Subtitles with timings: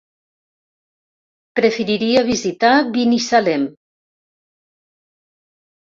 [1.59, 3.71] Preferiria visitar Binissalem.